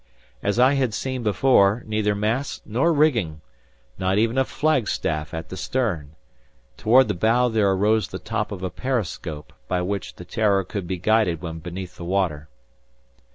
[0.41, 3.41] As I had seen before, neither masts, nor rigging!
[3.99, 6.15] Not even a flagstaff at the stern!
[6.75, 10.87] Toward the bow there arose the top of a periscope by which the "Terror" could
[10.87, 12.49] be guided when beneath the water.